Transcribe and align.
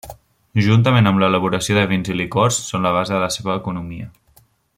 Juntament 0.67 1.09
amb 1.09 1.21
l'elaboració 1.23 1.77
de 1.79 1.83
vins 1.93 2.09
i 2.13 2.17
licors 2.23 2.57
són 2.71 2.89
la 2.89 2.95
base 2.97 3.13
de 3.17 3.21
la 3.27 3.29
seva 3.37 3.59
economia. 3.63 4.09